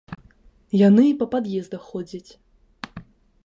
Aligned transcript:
Яны 0.87 1.03
і 1.09 1.11
па 1.21 1.27
пад'ездах 1.35 1.81
ходзяць. 1.93 2.31